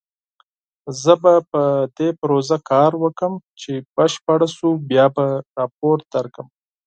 زه 1.01 1.13
به 1.21 1.33
په 1.51 1.63
دې 1.97 2.09
پروژه 2.21 2.57
کار 2.71 2.91
وکړم، 3.03 3.33
چې 3.61 3.71
بشپړ 3.95 4.39
شو 4.55 4.69
بیا 4.89 5.05
به 5.15 5.25
راپور 5.57 5.97
درکړم 6.13 6.47